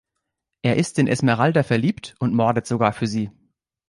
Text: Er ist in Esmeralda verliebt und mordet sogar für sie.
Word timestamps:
Er 0.63 0.77
ist 0.77 0.97
in 0.97 1.05
Esmeralda 1.05 1.61
verliebt 1.61 2.15
und 2.17 2.33
mordet 2.33 2.65
sogar 2.65 2.91
für 2.91 3.05
sie. 3.05 3.29